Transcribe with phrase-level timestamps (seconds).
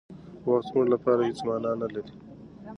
[0.47, 2.13] وخت زموږ لپاره هېڅ مانا نه لري.